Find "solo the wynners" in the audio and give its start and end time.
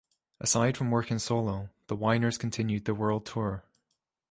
1.19-2.39